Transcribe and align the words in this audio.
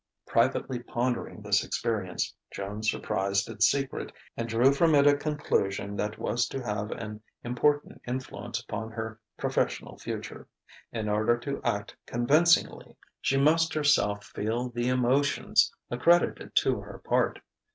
Privately 0.25 0.79
pondering 0.79 1.43
this 1.43 1.63
experience, 1.63 2.33
Joan 2.51 2.81
surprised 2.81 3.47
its 3.47 3.67
secret, 3.67 4.11
and 4.35 4.49
drew 4.49 4.71
from 4.73 4.95
it 4.95 5.05
a 5.05 5.15
conclusion 5.15 5.95
that 5.97 6.17
was 6.17 6.47
to 6.47 6.63
have 6.65 6.89
an 6.89 7.21
important 7.43 8.01
influence 8.07 8.59
upon 8.59 8.89
her 8.93 9.19
professional 9.37 9.99
future: 9.99 10.47
in 10.91 11.07
order 11.07 11.37
to 11.41 11.61
act 11.63 11.95
convincingly, 12.07 12.97
she 13.21 13.37
must 13.37 13.75
herself 13.75 14.25
feel 14.25 14.69
the 14.69 14.89
emotions 14.89 15.71
accredited 15.91 16.55
to 16.55 16.79
her 16.79 16.97
part. 16.97 17.37